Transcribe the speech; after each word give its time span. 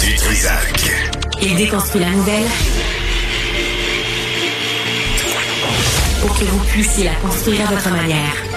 Du. 0.00 0.16
Il 1.42 1.56
déconstruit 1.56 2.00
la 2.00 2.10
nouvelle 2.10 2.46
pour 6.22 6.38
que 6.38 6.44
vous 6.44 6.58
puissiez 6.60 7.04
la 7.04 7.14
construire 7.16 7.68
à 7.68 7.74
votre 7.74 7.90
manière. 7.90 8.49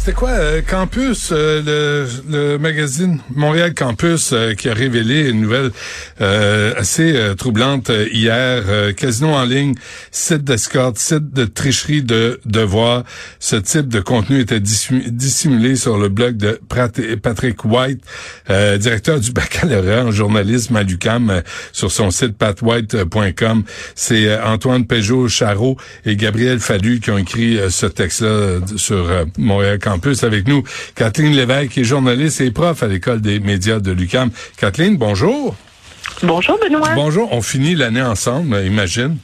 C'était 0.00 0.14
quoi, 0.14 0.30
euh, 0.30 0.62
Campus, 0.62 1.28
euh, 1.30 2.06
le, 2.26 2.56
magazine 2.56 3.20
Montréal 3.34 3.74
Campus 3.74 4.30
euh, 4.32 4.54
qui 4.54 4.70
a 4.70 4.72
révélé 4.72 5.28
une 5.28 5.42
nouvelle 5.42 5.72
assez 6.18 7.34
troublante 7.36 7.90
hier. 8.12 8.94
casino 8.94 9.28
en 9.28 9.44
ligne, 9.44 9.74
site 10.10 10.44
d'escorte, 10.44 10.98
site 10.98 11.32
de 11.32 11.44
tricherie 11.44 12.02
de 12.02 12.40
devoir. 12.44 13.04
Ce 13.38 13.56
type 13.56 13.88
de 13.88 14.00
contenu 14.00 14.40
était 14.40 14.60
dissimulé 14.60 15.76
sur 15.76 15.98
le 15.98 16.08
blog 16.08 16.36
de 16.36 16.60
Patrick 16.68 17.64
White, 17.64 18.02
directeur 18.48 19.18
du 19.18 19.32
baccalauréat 19.32 20.04
en 20.04 20.10
journalisme 20.10 20.76
à 20.76 20.82
l'UQAM, 20.82 21.42
sur 21.72 21.90
son 21.90 22.10
site 22.10 22.36
patwhite.com. 22.36 23.64
C'est 23.94 24.38
Antoine 24.40 24.86
Peugeot-Charot 24.86 25.78
et 26.04 26.16
Gabriel 26.16 26.60
Fallu 26.60 27.00
qui 27.00 27.10
ont 27.10 27.18
écrit 27.18 27.58
ce 27.70 27.86
texte-là 27.86 28.60
sur 28.76 29.10
Montréal 29.38 29.78
Campus 29.78 29.89
plus 29.98 30.24
avec 30.24 30.46
nous 30.46 30.62
Kathleen 30.94 31.32
Lévesque, 31.32 31.72
qui 31.72 31.80
est 31.80 31.84
journaliste 31.84 32.40
et 32.40 32.50
prof 32.50 32.82
à 32.82 32.86
l'École 32.86 33.20
des 33.20 33.40
médias 33.40 33.80
de 33.80 33.92
l'UQAM. 33.92 34.30
Kathleen, 34.56 34.96
bonjour. 34.96 35.56
Bonjour, 36.22 36.58
Benoît. 36.58 36.90
Bonjour. 36.94 37.32
On 37.32 37.42
finit 37.42 37.74
l'année 37.74 38.02
ensemble, 38.02 38.62
imagine. 38.64 39.18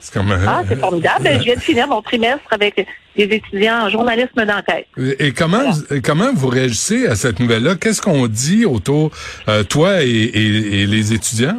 C'est 0.00 0.14
comme, 0.14 0.32
ah, 0.32 0.62
c'est 0.66 0.78
formidable. 0.78 1.28
Je 1.38 1.44
viens 1.44 1.54
de 1.54 1.60
finir 1.60 1.86
mon 1.86 2.00
trimestre 2.00 2.46
avec 2.50 2.86
des 3.16 3.24
étudiants 3.24 3.84
en 3.84 3.90
journalisme 3.90 4.46
d'enquête. 4.46 4.86
Et 5.18 5.32
comment 5.32 5.72
comment 6.02 6.32
vous 6.32 6.48
réagissez 6.48 7.06
à 7.06 7.16
cette 7.16 7.38
nouvelle-là? 7.38 7.74
Qu'est-ce 7.76 8.00
qu'on 8.00 8.26
dit 8.26 8.64
autour, 8.64 9.10
euh, 9.48 9.62
toi 9.62 10.02
et, 10.02 10.86
les 10.86 11.12
étudiants? 11.12 11.58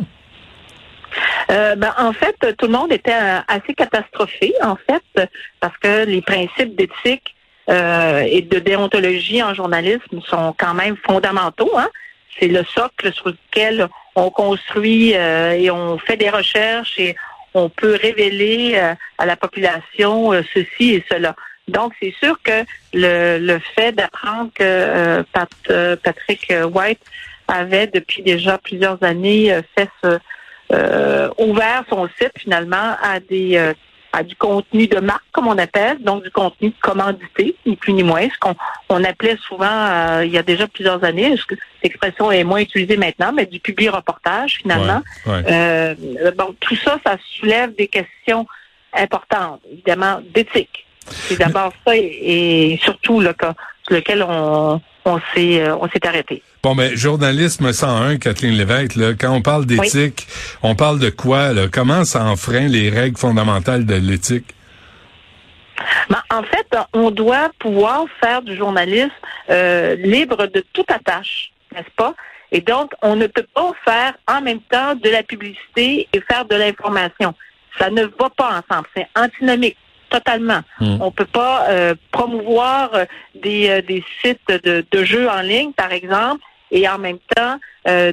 Euh, 1.51 1.75
ben, 1.75 1.93
en 1.99 2.13
fait, 2.13 2.35
tout 2.57 2.65
le 2.65 2.71
monde 2.71 2.91
était 2.91 3.11
euh, 3.11 3.39
assez 3.47 3.73
catastrophé, 3.73 4.53
en 4.63 4.75
fait, 4.75 5.29
parce 5.59 5.77
que 5.77 6.05
les 6.05 6.21
principes 6.21 6.75
d'éthique 6.75 7.35
euh, 7.69 8.25
et 8.27 8.41
de 8.41 8.59
déontologie 8.59 9.43
en 9.43 9.53
journalisme 9.53 10.21
sont 10.25 10.53
quand 10.57 10.73
même 10.73 10.97
fondamentaux. 10.97 11.71
Hein? 11.77 11.89
C'est 12.39 12.47
le 12.47 12.63
socle 12.63 13.13
sur 13.13 13.27
lequel 13.27 13.87
on 14.15 14.29
construit 14.29 15.15
euh, 15.15 15.51
et 15.51 15.69
on 15.69 15.97
fait 15.97 16.17
des 16.17 16.29
recherches 16.29 16.97
et 16.97 17.15
on 17.53 17.69
peut 17.69 17.97
révéler 18.01 18.73
euh, 18.75 18.95
à 19.17 19.25
la 19.25 19.35
population 19.35 20.31
ceci 20.53 20.95
et 20.95 21.05
cela. 21.09 21.35
Donc, 21.67 21.93
c'est 22.01 22.13
sûr 22.19 22.37
que 22.43 22.65
le, 22.93 23.37
le 23.37 23.59
fait 23.75 23.91
d'apprendre 23.91 24.49
que 24.53 25.21
Pat, 25.31 25.49
Patrick 26.03 26.51
White 26.73 27.01
avait 27.47 27.87
depuis 27.87 28.23
déjà 28.23 28.57
plusieurs 28.57 29.01
années 29.03 29.55
fait 29.77 29.89
ce, 30.03 30.19
ouvert 31.37 31.83
son 31.89 32.09
site 32.17 32.31
finalement 32.37 32.95
à 33.01 33.19
des 33.19 33.73
à 34.13 34.23
du 34.23 34.35
contenu 34.35 34.87
de 34.87 34.99
marque, 34.99 35.23
comme 35.31 35.47
on 35.47 35.57
appelle, 35.57 36.01
donc 36.01 36.23
du 36.23 36.31
contenu 36.31 36.73
commandité, 36.81 37.55
ni 37.65 37.75
plus 37.75 37.93
ni 37.93 38.03
moins, 38.03 38.27
ce 38.29 38.37
qu'on 38.39 38.55
on 38.89 39.03
appelait 39.03 39.37
souvent 39.47 39.65
euh, 39.65 40.25
il 40.25 40.31
y 40.31 40.37
a 40.37 40.43
déjà 40.43 40.67
plusieurs 40.67 41.03
années, 41.03 41.35
cette 41.37 41.59
expression 41.83 42.31
est 42.31 42.43
moins 42.43 42.59
utilisée 42.59 42.97
maintenant, 42.97 43.31
mais 43.31 43.45
du 43.45 43.59
public 43.59 43.91
reportage 43.91 44.57
finalement. 44.57 45.01
Euh, 45.27 45.95
bon, 46.37 46.55
tout 46.59 46.75
ça, 46.75 46.99
ça 47.05 47.17
soulève 47.37 47.73
des 47.75 47.87
questions 47.87 48.45
importantes, 48.93 49.61
évidemment, 49.71 50.19
d'éthique. 50.33 50.85
C'est 51.07 51.37
d'abord 51.37 51.73
ça 51.85 51.95
et, 51.95 52.79
surtout 52.81 53.19
le 53.19 53.33
cas 53.33 53.53
sur 53.83 53.95
lequel 53.95 54.23
on, 54.27 54.81
on 55.05 55.19
s'est 55.33 55.61
euh, 55.61 55.75
on 55.77 55.87
s'est 55.89 56.05
arrêté. 56.05 56.43
Bon, 56.63 56.75
ben, 56.75 56.95
journalisme 56.95 57.71
101, 57.73 58.17
Kathleen 58.17 58.53
Lévesque, 58.53 58.95
là, 58.95 59.13
quand 59.19 59.31
on 59.31 59.41
parle 59.41 59.65
d'éthique, 59.65 60.27
on 60.61 60.75
parle 60.75 60.99
de 60.99 61.09
quoi? 61.09 61.53
Là? 61.53 61.67
Comment 61.71 62.05
ça 62.05 62.23
enfreint 62.25 62.67
les 62.67 62.89
règles 62.89 63.17
fondamentales 63.17 63.85
de 63.85 63.95
l'éthique? 63.95 64.53
Ben, 66.09 66.21
en 66.29 66.43
fait, 66.43 66.67
on 66.93 67.09
doit 67.09 67.49
pouvoir 67.59 68.05
faire 68.19 68.41
du 68.41 68.55
journalisme 68.55 69.09
euh, 69.49 69.95
libre 69.95 70.47
de 70.47 70.63
toute 70.73 70.89
attache, 70.91 71.51
n'est-ce 71.73 71.89
pas? 71.95 72.13
Et 72.51 72.61
donc, 72.61 72.91
on 73.01 73.15
ne 73.15 73.27
peut 73.27 73.47
pas 73.53 73.71
faire 73.85 74.13
en 74.27 74.41
même 74.41 74.59
temps 74.61 74.95
de 74.95 75.09
la 75.09 75.23
publicité 75.23 76.07
et 76.11 76.21
faire 76.21 76.45
de 76.45 76.55
l'information. 76.55 77.33
Ça 77.79 77.89
ne 77.89 78.03
va 78.03 78.29
pas 78.29 78.61
ensemble. 78.61 78.87
C'est 78.95 79.07
antinomique 79.15 79.77
totalement. 80.11 80.61
Hmm. 80.79 80.97
On 80.99 81.11
peut 81.11 81.25
pas 81.25 81.65
euh, 81.69 81.95
promouvoir 82.11 82.93
euh, 82.93 83.05
des, 83.33 83.69
euh, 83.69 83.81
des 83.81 84.03
sites 84.21 84.51
de, 84.63 84.85
de, 84.91 85.03
jeux 85.03 85.27
en 85.27 85.41
ligne, 85.41 85.71
par 85.71 85.91
exemple, 85.91 86.43
et 86.69 86.87
en 86.87 86.99
même 86.99 87.17
temps 87.35 87.57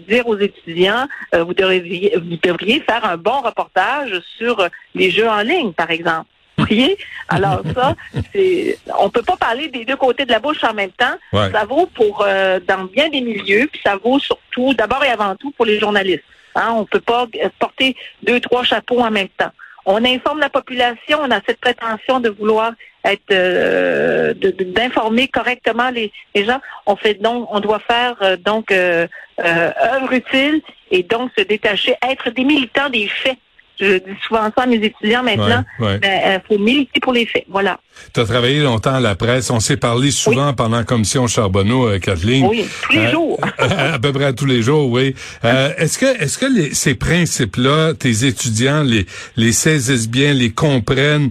dire 0.09 0.27
aux 0.27 0.39
étudiants 0.39 1.07
vous 1.35 1.53
devriez 1.53 2.15
vous 2.17 2.39
devriez 2.43 2.81
faire 2.81 3.05
un 3.05 3.19
bon 3.19 3.41
reportage 3.43 4.19
sur 4.39 4.67
les 4.95 5.11
jeux 5.11 5.29
en 5.29 5.43
ligne, 5.43 5.73
par 5.73 5.91
exemple. 5.91 6.27
Vous 6.57 6.65
voyez? 6.65 6.97
Alors 7.29 7.61
ça, 7.75 7.95
c'est 8.33 8.79
on 8.99 9.11
peut 9.11 9.23
pas 9.23 9.37
parler 9.37 9.69
des 9.69 9.85
deux 9.85 9.97
côtés 9.97 10.25
de 10.25 10.33
la 10.33 10.41
bouche 10.41 10.65
en 10.65 10.73
même 10.73 10.91
temps. 10.91 11.17
Ça 11.33 11.65
vaut 11.67 11.87
pour 11.87 12.27
dans 12.67 12.85
bien 12.85 13.11
des 13.11 13.21
milieux, 13.21 13.69
puis 13.71 13.81
ça 13.85 13.97
vaut 13.97 14.19
surtout 14.19 14.73
d'abord 14.73 15.05
et 15.05 15.11
avant 15.11 15.37
tout 15.37 15.51
pour 15.51 15.67
les 15.67 15.79
journalistes. 15.79 16.25
Hein? 16.55 16.73
On 16.75 16.85
peut 16.85 17.01
pas 17.01 17.27
porter 17.59 17.95
deux, 18.23 18.41
trois 18.41 18.65
chapeaux 18.65 19.01
en 19.01 19.11
même 19.11 19.29
temps 19.29 19.53
on 19.89 20.05
informe 20.05 20.39
la 20.39 20.51
population, 20.51 21.19
on 21.23 21.31
a 21.31 21.41
cette 21.47 21.61
prétention 21.61 22.21
de 22.21 22.29
vouloir 22.29 22.73
être 23.05 23.33
euh, 23.33 24.35
d'informer 24.35 25.29
correctement 25.29 25.89
les, 25.89 26.13
gens. 26.35 26.61
On 26.85 26.95
fait 26.95 27.15
donc, 27.15 27.49
on 27.51 27.61
doit 27.61 27.79
faire 27.79 28.17
euh, 28.21 28.37
donc 28.37 28.71
euh, 28.71 29.07
œuvre 29.41 30.13
utile 30.13 30.61
et 30.91 31.03
donc 31.03 31.31
se 31.39 31.43
détacher, 31.43 31.95
être 32.07 32.29
des 32.31 32.45
militants 32.45 32.91
des 32.91 33.09
faits 33.09 33.39
je 33.81 33.99
dis 33.99 34.19
souvent 34.27 34.51
ça 34.57 34.63
à 34.63 34.67
mes 34.67 34.77
étudiants 34.77 35.23
maintenant, 35.23 35.65
il 35.79 35.99
ben, 35.99 36.01
euh, 36.05 36.39
faut 36.47 36.59
militer 36.59 37.01
pour 37.01 37.13
les 37.13 37.27
faits. 37.27 37.45
Voilà. 37.49 37.81
Tu 38.13 38.21
as 38.21 38.25
travaillé 38.25 38.61
longtemps 38.61 38.95
à 38.95 39.01
la 39.01 39.15
presse. 39.15 39.51
On 39.51 39.61
s'est 39.61 39.77
parlé 39.77 40.11
souvent 40.11 40.53
pendant 40.53 40.79
la 40.79 40.85
commission 40.85 41.27
Charbonneau, 41.27 41.89
euh, 41.89 41.99
Kathleen. 41.99 42.47
Oui, 42.47 42.67
tous 42.83 42.93
les 42.93 43.07
euh, 43.07 43.11
jours. 43.11 43.41
à 43.59 43.99
peu 43.99 44.13
près 44.13 44.33
tous 44.33 44.47
les 44.47 44.63
jours, 44.63 44.91
oui. 44.91 45.15
est-ce 45.43 45.99
que 45.99 46.23
est-ce 46.23 46.39
que 46.39 46.75
ces 46.75 46.95
principes-là, 46.95 47.95
tes 47.95 48.27
étudiants 48.27 48.83
les 48.83 49.07
les 49.37 49.53
saisissent 49.53 50.09
bien, 50.09 50.33
les 50.33 50.51
comprennent, 50.51 51.31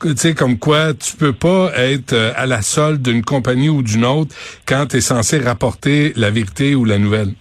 tu 0.00 0.16
sais 0.16 0.34
comme 0.34 0.58
quoi 0.58 0.94
tu 0.94 1.16
peux 1.16 1.32
pas 1.32 1.72
être 1.76 2.14
à 2.36 2.46
la 2.46 2.62
solde 2.62 3.02
d'une 3.02 3.24
compagnie 3.24 3.68
ou 3.68 3.82
d'une 3.82 4.04
autre 4.04 4.34
quand 4.66 4.86
tu 4.86 4.98
es 4.98 5.00
censé 5.00 5.38
rapporter 5.38 6.12
la 6.16 6.30
vérité 6.30 6.74
ou 6.74 6.84
la 6.84 6.98
nouvelle? 6.98 7.34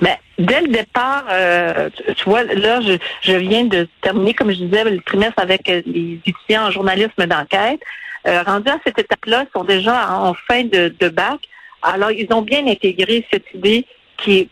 Ben, 0.00 0.16
dès 0.46 0.60
le 0.60 0.68
départ, 0.68 1.24
euh, 1.30 1.88
tu, 2.16 2.24
vois, 2.24 2.44
là, 2.44 2.80
je, 2.80 2.94
je, 3.22 3.32
viens 3.32 3.64
de 3.64 3.88
terminer, 4.00 4.34
comme 4.34 4.50
je 4.50 4.58
disais, 4.64 4.84
le 4.84 5.00
trimestre 5.00 5.38
avec 5.38 5.68
euh, 5.68 5.82
les 5.86 6.20
étudiants 6.26 6.66
en 6.66 6.70
journalisme 6.70 7.26
d'enquête. 7.26 7.80
Euh, 8.26 8.42
rendus 8.42 8.70
à 8.70 8.78
cette 8.84 8.98
étape-là, 8.98 9.44
ils 9.48 9.52
sont 9.52 9.64
déjà 9.64 10.12
en 10.12 10.34
fin 10.34 10.64
de, 10.64 10.94
de 10.98 11.08
bac. 11.08 11.40
Alors, 11.82 12.12
ils 12.12 12.32
ont 12.32 12.42
bien 12.42 12.66
intégré 12.66 13.26
cette 13.32 13.46
idée 13.54 13.84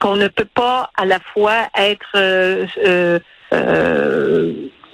qu'on 0.00 0.16
ne 0.16 0.26
peut 0.26 0.48
pas 0.52 0.90
à 0.96 1.04
la 1.04 1.20
fois 1.20 1.68
être 1.76 2.10
euh, 2.16 2.66
euh 3.52 4.52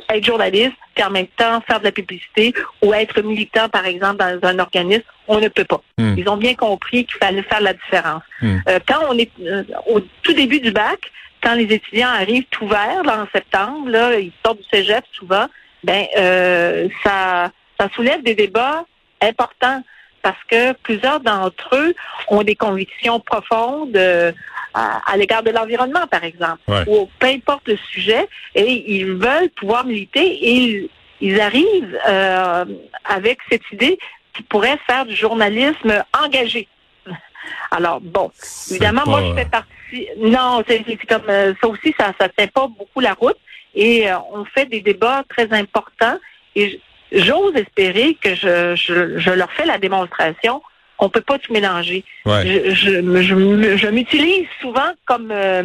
être 0.09 0.25
journaliste, 0.25 0.75
puis 0.95 1.05
en 1.05 1.11
même 1.11 1.27
temps 1.37 1.61
faire 1.67 1.81
de 1.81 1.85
la 1.85 1.93
publicité 1.93 2.55
ou 2.83 2.95
être 2.95 3.21
militant, 3.23 3.69
par 3.69 3.87
exemple, 3.87 4.17
dans 4.17 4.39
un 4.43 4.59
organisme, 4.59 5.05
on 5.29 5.41
ne 5.41 5.49
peut 5.49 5.65
pas. 5.65 5.81
Hmm. 5.99 6.15
Ils 6.17 6.29
ont 6.29 6.37
bien 6.37 6.55
compris 6.55 7.05
qu'il 7.05 7.17
fallait 7.17 7.43
faire 7.43 7.61
la 7.61 7.75
différence. 7.75 8.23
Hmm. 8.41 8.59
Euh, 8.69 8.79
quand 8.87 9.01
on 9.09 9.19
est 9.19 9.31
euh, 9.41 9.63
au 9.87 10.01
tout 10.23 10.33
début 10.33 10.61
du 10.61 10.71
bac, 10.71 11.11
quand 11.43 11.55
les 11.55 11.65
étudiants 11.65 12.09
arrivent 12.09 12.47
tout 12.51 12.67
verts 12.67 13.05
là, 13.05 13.23
en 13.23 13.27
septembre, 13.33 13.89
là, 13.89 14.19
ils 14.19 14.33
sortent 14.45 14.59
du 14.59 14.69
cégep 14.73 15.05
souvent, 15.13 15.47
ben 15.85 16.07
euh, 16.19 16.89
ça, 17.05 17.51
ça 17.79 17.89
soulève 17.95 18.23
des 18.23 18.35
débats 18.35 18.85
importants 19.21 19.83
parce 20.23 20.43
que 20.51 20.73
plusieurs 20.73 21.21
d'entre 21.21 21.77
eux 21.77 21.95
ont 22.29 22.43
des 22.43 22.57
convictions 22.57 23.21
profondes 23.21 23.97
à, 24.77 25.17
l'égard 25.17 25.43
de 25.43 25.51
l'environnement, 25.51 26.07
par 26.07 26.23
exemple, 26.23 26.61
ou 26.87 27.09
peu 27.19 27.29
importe 27.29 27.67
le 27.69 27.77
sujet, 27.77 28.29
et 28.55 28.95
ils 28.95 29.07
veulent 29.07 29.49
pouvoir 29.57 29.87
militer 29.87 30.21
et 30.21 30.91
ils, 31.21 31.41
arrivent 31.41 31.99
euh, 32.07 32.65
avec 33.05 33.39
cette 33.51 33.63
idée 33.73 33.99
qu'ils 34.35 34.45
pourraient 34.45 34.79
faire 34.87 35.07
du 35.07 35.15
journalisme 35.15 36.05
engagé. 36.23 36.69
Alors, 37.71 38.01
bon, 38.03 38.31
évidemment, 38.71 39.05
moi, 39.07 39.23
je 39.23 39.35
fais 39.35 39.49
partie... 39.49 40.09
Non, 40.19 40.63
c'est 40.69 40.85
comme 41.09 41.23
euh, 41.29 41.55
ça 41.61 41.69
aussi, 41.69 41.95
ça 41.99 42.13
ne 42.21 42.29
tient 42.37 42.49
pas 42.49 42.67
beaucoup 42.67 43.01
la 43.01 43.15
route, 43.15 43.39
et 43.75 44.11
euh, 44.11 44.17
on 44.33 44.45
fait 44.45 44.67
des 44.67 44.83
débats 44.83 45.25
très 45.29 45.51
importants, 45.53 46.19
et 46.55 46.81
j'ose 47.13 47.57
espérer 47.57 48.15
que 48.21 48.35
je, 48.35 48.75
je, 48.75 49.19
je 49.19 49.31
leur 49.31 49.51
fais 49.53 49.65
la 49.65 49.79
démonstration 49.79 50.61
on 50.99 51.09
peut 51.09 51.21
pas 51.21 51.39
tout 51.39 51.53
mélanger. 51.53 52.05
Je, 52.25 52.75
je, 52.75 53.77
je, 53.77 53.87
m'utilise 53.89 54.47
souvent 54.61 54.91
comme 55.05 55.31
euh, 55.31 55.63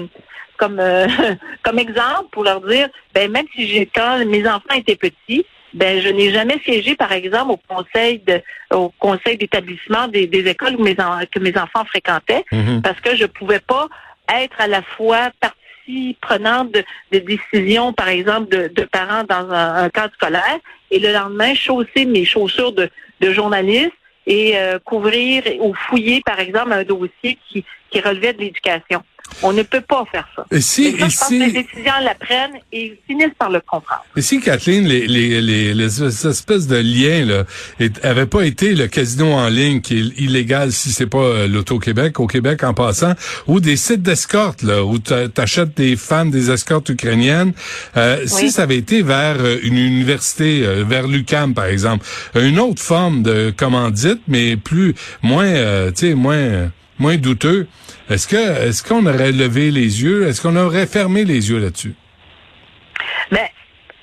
comme 0.58 0.80
euh, 0.80 1.08
comme 1.64 1.80
exemple 1.80 2.30
pour 2.32 2.44
leur 2.44 2.62
dire, 2.62 2.90
ben 3.14 3.32
même 3.32 3.46
si 3.56 3.68
j'ai 3.68 3.86
quand 3.86 4.26
mes 4.26 4.48
enfants 4.48 4.76
étaient 4.76 4.96
petits, 4.96 5.46
ben 5.74 6.02
je 6.02 6.10
n'ai 6.10 6.32
jamais 6.32 6.60
siégé, 6.66 6.96
par 6.96 7.12
exemple, 7.14 7.52
au 7.52 7.60
conseil 7.76 8.20
de, 8.20 8.42
au 8.76 8.90
conseil 9.00 9.38
d'établissement 9.38 10.08
des, 10.08 10.28
des 10.28 10.50
écoles 10.50 10.76
où 10.78 10.84
mes 10.84 10.96
que 10.96 11.40
mes 11.40 11.58
enfants 11.58 11.86
fréquentaient, 11.86 12.44
Mhm. 12.52 12.82
parce 12.82 13.00
que 13.00 13.16
je 13.16 13.26
pouvais 13.26 13.60
pas 13.60 13.88
être 14.34 14.60
à 14.60 14.68
la 14.68 14.82
fois 14.82 15.32
partie 15.40 16.18
prenante 16.22 16.72
de, 16.74 16.84
de 17.12 17.20
décisions, 17.20 17.92
par 17.94 18.10
exemple, 18.10 18.50
de, 18.50 18.68
de 18.68 18.84
parents 18.84 19.24
dans 19.24 19.50
un, 19.52 19.76
un 19.86 19.90
cadre 19.90 20.14
scolaire, 20.14 20.60
et 20.92 21.00
le 21.00 21.12
lendemain 21.14 21.54
chausser 21.56 22.06
mes 22.06 22.26
chaussures 22.26 22.74
de, 22.74 22.90
de 23.22 23.32
journaliste 23.32 23.92
et 24.26 24.58
euh, 24.58 24.80
couvrir 24.80 25.44
ou 25.60 25.74
fouiller, 25.74 26.22
par 26.26 26.40
exemple, 26.40 26.74
un 26.74 26.84
dossier 26.84 27.38
qui, 27.48 27.66
qui 27.90 28.00
relevait 28.00 28.34
de 28.34 28.40
l'éducation. 28.40 29.04
On 29.44 29.54
ne 29.54 29.64
peut 29.64 29.82
pas 29.82 30.04
faire 30.12 30.28
ça. 30.36 30.46
Et 30.52 30.62
si, 30.62 30.86
Et 30.86 30.92
ça, 31.00 31.06
et 31.06 31.10
je 31.10 31.18
pense 31.18 31.30
que 31.30 31.34
les 31.34 31.60
étudiants 31.60 32.00
l'apprennent 32.04 32.60
et 32.72 33.00
finissent 33.08 33.34
par 33.40 33.50
le 33.50 33.60
comprendre. 33.62 34.04
et 34.16 34.22
si 34.22 34.40
Kathleen, 34.40 34.86
les, 34.88 35.08
les, 35.08 35.42
les, 35.42 35.74
les 35.74 36.04
espèces 36.28 36.68
de 36.68 36.78
liens 36.78 37.26
là, 37.26 37.44
est- 37.80 38.04
avaient 38.06 38.26
pas 38.28 38.44
été 38.44 38.76
le 38.76 38.88
casino 38.88 39.32
en 39.34 39.48
ligne 39.50 39.82
qui 39.82 39.98
est 40.00 40.22
illégal 40.22 40.72
si 40.72 40.92
c'est 40.92 41.08
pas 41.08 41.18
euh, 41.20 41.48
l'Auto-Québec, 41.48 42.20
au 42.20 42.28
Québec 42.28 42.64
en 42.64 42.74
passant, 42.74 43.14
ou 43.48 43.60
des 43.60 43.78
sites 43.78 44.02
d'escorte 44.04 44.62
là, 44.64 44.84
où 44.84 45.00
t'a- 45.00 45.28
t'achètes 45.30 45.76
des 45.76 45.96
femmes 45.96 46.30
des 46.32 46.52
escortes 46.52 46.90
ukrainiennes, 46.90 47.54
euh, 47.98 48.24
si 48.28 48.52
ça 48.52 48.64
avait 48.64 48.78
été 48.78 49.02
vers 49.02 49.38
euh, 49.40 49.58
une 49.64 49.78
université, 49.78 50.62
euh, 50.66 50.84
vers 50.88 51.08
l'UCAM 51.08 51.54
par 51.54 51.66
exemple, 51.66 52.06
une 52.36 52.60
autre 52.60 52.82
forme 52.82 53.24
de 53.24 53.52
commandite, 53.56 54.22
mais 54.28 54.58
plus 54.58 54.94
moins, 55.22 55.46
euh, 55.46 55.92
tu 55.92 56.08
sais, 56.10 56.14
moins 56.14 56.70
moins 57.02 57.18
douteux. 57.18 57.68
Est-ce 58.10 58.28
que 58.28 58.68
est-ce 58.68 58.84
qu'on 58.84 59.06
aurait 59.06 59.32
levé 59.32 59.72
les 59.72 60.04
yeux? 60.04 60.28
Est-ce 60.28 60.42
qu'on 60.42 60.56
aurait 60.56 60.88
fermé 60.88 61.26
les 61.26 61.50
yeux 61.50 61.60
là-dessus? 61.60 61.96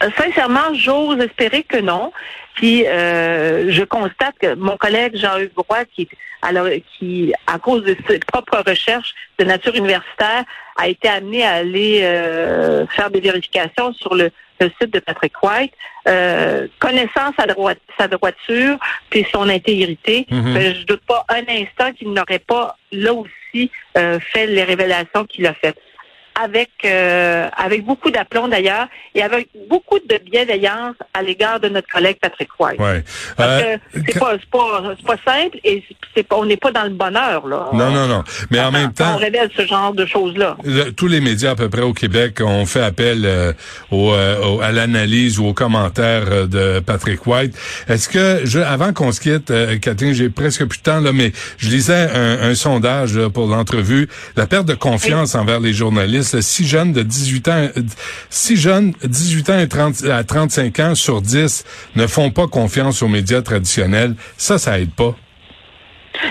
Euh, 0.03 0.11
sincèrement, 0.17 0.75
j'ose 0.75 1.19
espérer 1.21 1.63
que 1.63 1.79
non. 1.79 2.13
Puis 2.55 2.87
euh, 2.87 3.71
je 3.71 3.83
constate 3.85 4.35
que 4.41 4.55
mon 4.55 4.77
collègue 4.77 5.17
Jean-Hugues 5.17 5.53
Roy, 5.57 5.85
qui, 5.95 7.35
à 7.47 7.59
cause 7.59 7.85
de 7.85 7.97
ses 8.09 8.19
propres 8.21 8.63
recherches 8.67 9.15
de 9.39 9.45
nature 9.45 9.75
universitaire, 9.75 10.45
a 10.77 10.89
été 10.89 11.09
amené 11.09 11.45
à 11.45 11.55
aller 11.55 12.01
euh, 12.03 12.87
faire 12.89 13.11
des 13.11 13.21
vérifications 13.21 13.93
sur 13.95 14.15
le, 14.15 14.31
le 14.61 14.71
site 14.81 14.93
de 14.93 14.99
Patrick 15.01 15.33
White, 15.43 15.73
euh, 16.09 16.67
connaissant 16.79 17.33
sa, 17.39 17.47
droite, 17.47 17.79
sa 17.99 18.09
droiture 18.09 18.79
puis 19.11 19.27
son 19.33 19.49
intégrité, 19.49 20.27
Mhm. 20.31 20.55
ben, 20.55 20.75
je 20.75 20.85
doute 20.87 21.03
pas 21.07 21.25
un 21.29 21.43
instant 21.49 21.93
qu'il 21.93 22.13
n'aurait 22.13 22.39
pas 22.41 22.77
là 22.93 23.13
aussi 23.13 23.71
euh, 23.97 24.19
fait 24.21 24.47
les 24.47 24.65
révélations 24.65 25.25
qu'il 25.25 25.47
a 25.47 25.55
faites 25.55 25.79
avec 26.43 26.71
euh, 26.85 27.49
avec 27.57 27.85
beaucoup 27.85 28.11
d'aplomb 28.11 28.49
d'ailleurs 28.49 28.87
et 29.15 29.23
avec 29.23 29.49
beaucoup 29.69 29.99
de 29.99 30.19
bienveillance 30.31 30.95
à 31.15 31.23
l'égard 31.23 31.61
de 31.61 31.69
notre 31.69 31.89
collègue 31.89 32.19
Patrick 32.21 32.49
White. 32.59 32.79
Ouais. 32.81 33.03
Parce 33.37 33.63
Euh, 33.63 33.77
que 33.77 33.81
c'est 34.07 34.13
quand- 34.13 34.21
pas 34.21 34.33
c'est 34.41 34.51
pas 34.51 34.95
c'est 34.99 35.07
pas 35.07 35.33
simple 35.33 35.59
et 35.65 35.83
c'est 36.15 36.23
pas 36.23 36.37
on 36.37 36.45
n'est 36.45 36.57
pas 36.57 36.71
dans 36.73 36.85
le 36.85 36.91
bonheur 36.91 37.47
là. 37.47 37.69
Non, 37.73 37.91
non, 37.91 38.07
non. 38.07 38.23
Mais 38.51 38.61
en 38.61 38.71
même 38.71 38.93
temps, 38.93 39.15
on 39.15 39.19
révèle 39.19 39.51
ce 39.57 39.67
genre 39.67 39.93
de 39.93 40.07
choses 40.07 40.37
là. 40.37 40.57
le- 40.65 40.91
tous 40.93 41.09
les 41.09 41.21
médias 41.21 41.51
à 41.53 41.57
peu 41.57 41.69
près 41.69 41.83
au 41.83 41.93
Québec 41.93 42.41
ont 42.45 42.67
fait 42.67 42.83
appel 42.83 43.23
euh, 43.25 43.53
au, 43.91 44.13
euh, 44.13 44.39
au- 44.45 44.61
à 44.61 44.73
l'analyse 44.73 45.39
ou 45.39 45.47
aux 45.47 45.55
commentaires 45.55 46.25
euh, 46.31 46.47
de 46.47 46.81
Patrick 46.81 47.27
White. 47.27 47.57
Est-ce 47.89 48.09
que, 48.09 48.41
je, 48.45 48.59
avant 48.61 48.93
qu'on 48.93 49.13
se 49.13 49.21
quitte, 49.21 49.53
Catherine, 49.81 50.13
j'ai 50.13 50.29
presque 50.31 50.65
plus 50.67 50.79
de 50.79 50.83
temps 50.83 51.01
là, 51.01 51.13
mais 51.13 51.33
je 51.59 51.69
lisais 51.71 52.09
un, 52.15 52.51
un 52.51 52.55
sondage 52.55 53.17
là, 53.17 53.31
pour 53.31 53.47
l'entrevue, 53.47 54.09
la 54.37 54.47
perte 54.47 54.67
de 54.67 54.75
confiance 54.75 55.35
envers 55.35 55.61
les 55.61 55.73
journalistes. 55.73 56.28
Là, 56.33 56.43
Si 56.43 56.67
jeunes 56.67 56.93
de 56.93 57.03
18 57.03 57.49
ans, 57.49 57.69
euh, 57.77 58.57
jeunes 58.57 58.93
18 59.03 59.51
ans 59.51 59.59
et 59.59 59.69
30, 59.69 60.05
à 60.05 60.25
35 60.25 60.81
ans 60.81 60.95
sur 60.95 61.21
10 61.21 61.65
ne 61.97 62.07
font 62.07 62.31
pas 62.31 62.47
confiance 62.47 63.03
aux 63.03 63.09
médias 63.09 63.43
traditionnels, 63.43 64.15
ça, 64.37 64.59
ça 64.59 64.79
aide 64.79 64.93
pas. 64.93 65.15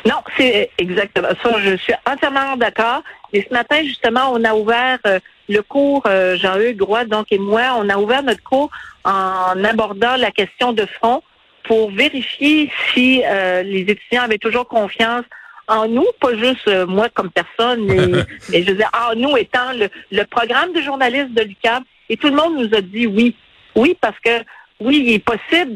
Non, 0.06 0.22
c'est 0.38 0.70
exactement 0.78 1.30
ça. 1.42 1.60
Je 1.64 1.78
suis 1.78 1.94
entièrement 2.06 2.58
d'accord. 2.58 3.04
Et 3.34 3.46
ce 3.48 3.54
matin, 3.54 3.82
justement, 3.84 4.32
on 4.34 4.44
a 4.44 4.54
ouvert 4.54 5.00
euh, 5.06 5.20
le 5.48 5.62
cours, 5.62 6.04
euh, 6.08 6.38
Jean-Hugues 6.38 6.82
Roy, 6.82 7.06
donc 7.06 7.28
et 7.32 7.40
moi, 7.40 7.76
on 7.78 7.90
a 7.90 7.98
ouvert 7.98 8.24
notre 8.24 8.44
cours 8.44 8.70
en 9.04 9.64
abordant 9.64 10.18
la 10.18 10.32
question 10.32 10.74
de 10.74 10.86
fond 11.00 11.22
pour 11.64 11.92
vérifier 11.92 12.72
si 12.94 13.22
les 13.64 13.82
étudiants 13.82 14.24
avaient 14.24 14.38
toujours 14.38 14.68
confiance 14.70 15.26
en 15.68 15.88
nous, 15.88 16.06
pas 16.22 16.36
juste 16.36 16.68
euh, 16.68 16.86
moi 16.86 17.10
comme 17.10 17.30
personne, 17.32 17.86
mais, 17.86 18.24
mais 18.50 18.64
je 18.64 18.72
veux 18.72 18.78
dire, 18.78 18.90
en 18.94 19.16
nous 19.16 19.36
étant 19.38 19.74
le, 19.74 19.90
le 20.12 20.24
programme 20.26 20.74
de 20.74 20.82
journalistes 20.82 21.34
de 21.34 21.44
l'UQAM. 21.44 21.84
Et 22.10 22.18
tout 22.18 22.28
le 22.30 22.36
monde 22.36 22.56
nous 22.58 22.78
a 22.78 22.82
dit 22.82 23.06
oui. 23.08 23.36
Oui, 23.76 23.96
parce 24.00 24.18
que 24.24 24.30
oui, 24.80 25.04
il 25.06 25.14
est 25.14 25.20
possible 25.20 25.74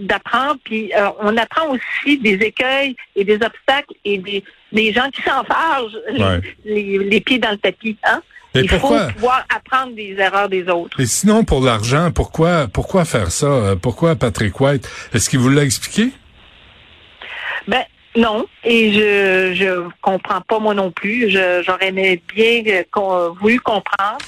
d'apprendre, 0.00 0.56
puis 0.64 0.92
euh, 0.94 1.08
on 1.20 1.36
apprend 1.36 1.68
aussi 1.70 2.18
des 2.18 2.34
écueils 2.34 2.94
et 3.16 3.24
des 3.24 3.34
obstacles 3.36 3.94
et 4.04 4.18
des, 4.18 4.44
des 4.72 4.92
gens 4.92 5.08
qui 5.10 5.22
s'enfargent 5.22 5.98
les, 6.10 6.22
Ouais. 6.24 6.40
les, 6.64 6.98
les 6.98 7.20
pieds 7.20 7.38
dans 7.38 7.50
le 7.50 7.56
tapis. 7.58 7.96
Hein? 8.04 8.22
Mais 8.54 8.60
il 8.62 8.68
pourquoi? 8.68 9.06
faut 9.08 9.12
pouvoir 9.14 9.46
apprendre 9.54 9.94
des 9.94 10.14
erreurs 10.18 10.48
des 10.50 10.68
autres. 10.68 11.00
Et 11.00 11.06
sinon, 11.06 11.42
pour 11.44 11.62
l'argent, 11.64 12.10
pourquoi, 12.14 12.68
pourquoi 12.68 13.06
faire 13.06 13.30
ça? 13.30 13.46
Euh, 13.46 13.76
Pourquoi 13.76 14.14
Patrick 14.16 14.60
White? 14.60 14.86
Est-ce 15.14 15.30
qu'il 15.30 15.38
vous 15.38 15.48
l'a 15.48 15.64
expliqué? 15.64 16.10
Ben 17.66 17.82
non, 18.16 18.46
et 18.64 18.92
je 18.92 19.54
je 19.54 19.88
comprends 20.00 20.40
pas 20.42 20.58
moi 20.58 20.74
non 20.74 20.90
plus. 20.90 21.30
Je- 21.30 21.62
J'aurais 21.64 21.88
aimé 21.88 22.22
bien 22.34 22.62
qu'on- 22.90 23.30
voulu 23.40 23.58
comprendre, 23.60 24.18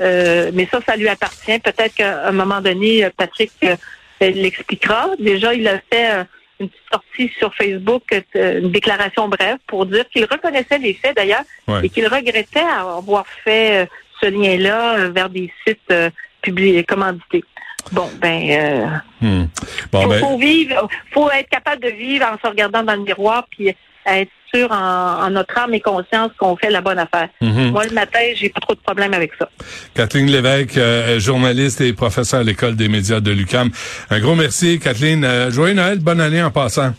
Euh, 0.00 0.50
mais 0.54 0.66
ça, 0.70 0.80
ça 0.86 0.96
lui 0.96 1.06
appartient. 1.06 1.58
Peut-être 1.60 1.94
qu'à 1.94 2.26
un 2.26 2.32
moment 2.32 2.60
donné, 2.62 3.06
Patrick 3.16 3.52
euh, 3.62 3.76
l'expliquera. 4.20 5.10
Déjà, 5.18 5.52
il 5.54 5.68
a 5.68 5.78
fait 5.92 6.10
euh, 6.14 6.24
une 6.58 6.68
petite 6.70 6.88
sortie 6.90 7.30
sur 7.38 7.54
Facebook, 7.54 8.02
euh, 8.12 8.60
une 8.60 8.72
déclaration 8.72 9.28
brève 9.28 9.58
pour 9.66 9.84
dire 9.86 10.08
qu'il 10.08 10.24
reconnaissait 10.24 10.78
les 10.78 10.94
faits 10.94 11.14
d'ailleurs 11.14 11.44
Ouais. 11.68 11.80
et 11.84 11.88
qu'il 11.90 12.06
regrettait 12.08 12.60
avoir 12.60 13.26
fait 13.44 13.86
ce 14.20 14.26
lien-là 14.26 15.08
vers 15.10 15.28
des 15.28 15.52
sites 15.66 15.92
publiés, 16.40 16.84
commandités. 16.84 17.44
Bon, 17.90 18.08
ben, 18.20 18.50
euh, 18.50 18.86
Hmm. 19.20 19.44
Bon, 19.92 20.02
faut, 20.02 20.08
ben, 20.08 20.20
faut 20.20 20.38
vivre, 20.38 20.88
faut 21.12 21.30
être 21.30 21.48
capable 21.48 21.82
de 21.82 21.90
vivre 21.90 22.26
en 22.26 22.36
se 22.44 22.50
regardant 22.50 22.82
dans 22.82 22.94
le 22.94 23.02
miroir 23.02 23.46
puis 23.50 23.68
être 24.04 24.30
sûr 24.52 24.70
en, 24.72 25.24
en 25.24 25.30
notre 25.30 25.56
âme 25.56 25.72
et 25.74 25.80
conscience 25.80 26.32
qu'on 26.36 26.56
fait 26.56 26.70
la 26.70 26.80
bonne 26.80 26.98
affaire. 26.98 27.28
mhm. 27.40 27.70
Moi, 27.70 27.84
le 27.86 27.94
matin, 27.94 28.18
j'ai 28.34 28.48
pas 28.48 28.60
trop 28.60 28.74
de 28.74 28.80
problème 28.80 29.14
avec 29.14 29.30
ça. 29.38 29.48
Kathleen 29.94 30.26
Lévesque, 30.26 30.76
euh, 30.76 31.20
journaliste 31.20 31.80
et 31.80 31.92
professeur 31.92 32.40
à 32.40 32.42
l'École 32.42 32.74
des 32.74 32.88
médias 32.88 33.20
de 33.20 33.30
l'UCAM. 33.30 33.70
Un 34.10 34.18
gros 34.20 34.34
merci, 34.34 34.80
Kathleen. 34.80 35.24
Euh, 35.24 35.50
joyeux 35.50 35.74
Noël, 35.74 36.00
bonne 36.00 36.20
année 36.20 36.42
en 36.42 36.50
passant. 36.50 36.92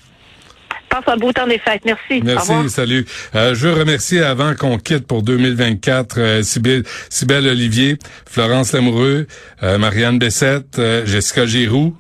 Passe 0.93 1.07
un 1.07 1.17
beau 1.17 1.33
temps 1.33 1.47
des 1.47 1.57
fêtes. 1.57 1.81
Merci. 1.85 2.21
Merci, 2.23 2.69
salut. 2.69 3.03
Euh, 3.33 3.55
je 3.55 3.67
veux 3.67 3.73
remercier 3.73 4.21
avant 4.21 4.53
qu'on 4.53 4.77
quitte 4.77 5.07
pour 5.07 5.23
2024 5.23 6.19
euh, 6.19 6.43
Sybille, 6.43 6.83
Sybelle 7.09 7.47
Olivier, 7.47 7.97
Florence 8.29 8.73
Lamoureux, 8.73 9.25
euh, 9.63 9.79
Marianne 9.79 10.19
Bessette, 10.19 10.77
euh, 10.77 11.03
Jessica 11.07 11.47
Giroux, 11.47 11.95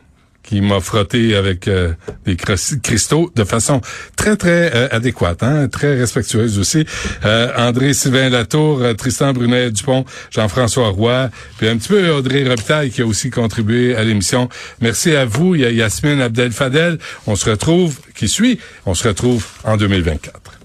qui 0.53 0.61
m'a 0.61 0.79
frotté 0.81 1.35
avec 1.35 1.67
euh, 1.67 1.93
des 2.25 2.35
cristaux 2.35 3.31
de 3.35 3.43
façon 3.43 3.81
très, 4.15 4.37
très 4.37 4.71
euh, 4.75 4.87
adéquate, 4.91 5.41
hein, 5.41 5.67
très 5.67 5.97
respectueuse 5.97 6.59
aussi. 6.59 6.85
Euh, 7.25 7.51
André 7.57 7.95
Sylvain 7.95 8.29
Latour, 8.29 8.79
euh, 8.83 8.93
Tristan 8.93 9.33
Brunet-Dupont, 9.33 10.05
Jean-François 10.29 10.89
Roy, 10.89 11.31
puis 11.57 11.67
un 11.67 11.77
petit 11.77 11.87
peu 11.87 12.07
Audrey 12.11 12.43
Reptaille 12.43 12.91
qui 12.91 13.01
a 13.01 13.05
aussi 13.07 13.31
contribué 13.31 13.95
à 13.95 14.03
l'émission. 14.03 14.47
Merci 14.79 15.15
à 15.15 15.25
vous. 15.25 15.55
Il 15.55 15.61
y 15.61 15.65
a 15.65 15.71
Yasmine 15.71 16.21
Abdel-Fadel. 16.21 16.99
On 17.25 17.35
se 17.35 17.49
retrouve, 17.49 17.97
qui 18.13 18.27
suit, 18.27 18.59
on 18.85 18.93
se 18.93 19.07
retrouve 19.07 19.43
en 19.63 19.75
2024. 19.75 20.62